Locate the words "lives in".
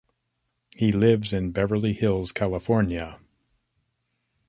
0.91-1.51